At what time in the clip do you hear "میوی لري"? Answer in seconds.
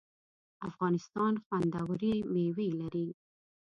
2.33-3.07